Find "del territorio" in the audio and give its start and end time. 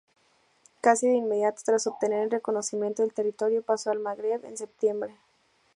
3.03-3.61